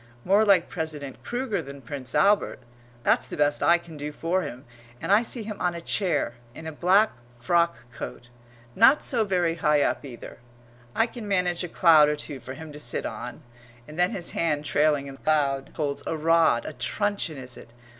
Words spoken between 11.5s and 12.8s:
a cloud or two for him to